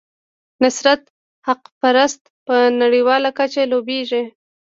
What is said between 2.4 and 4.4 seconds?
په نړیواله کچه لوبیږي.